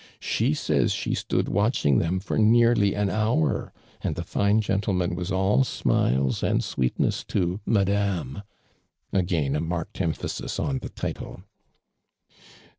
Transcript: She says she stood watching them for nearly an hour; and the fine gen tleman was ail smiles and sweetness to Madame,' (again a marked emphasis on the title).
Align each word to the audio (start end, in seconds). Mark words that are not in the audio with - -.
She 0.19 0.55
says 0.55 0.91
she 0.91 1.13
stood 1.13 1.47
watching 1.47 1.99
them 1.99 2.19
for 2.19 2.39
nearly 2.39 2.95
an 2.95 3.07
hour; 3.11 3.71
and 4.01 4.15
the 4.15 4.23
fine 4.23 4.59
gen 4.59 4.81
tleman 4.81 5.13
was 5.13 5.31
ail 5.31 5.63
smiles 5.63 6.41
and 6.41 6.63
sweetness 6.63 7.23
to 7.25 7.59
Madame,' 7.67 8.41
(again 9.13 9.55
a 9.55 9.59
marked 9.61 10.01
emphasis 10.01 10.59
on 10.59 10.79
the 10.79 10.89
title). 10.89 11.43